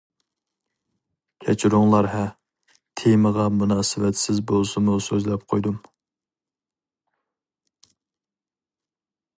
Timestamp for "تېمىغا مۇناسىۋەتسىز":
3.01-4.41